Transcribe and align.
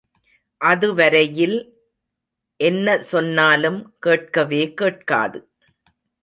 அதுவரை 0.61 1.21
யில் 1.35 1.59
என்ன 2.59 2.97
சொன்னாலும், 3.11 3.79
கேட்கவே 3.99 4.73
கேட்காது. 4.73 5.39